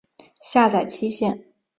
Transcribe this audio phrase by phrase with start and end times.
[0.39, 1.45] 下载期限